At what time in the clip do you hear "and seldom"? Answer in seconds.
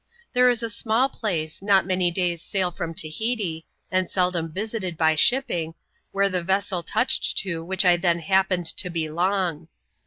3.91-4.51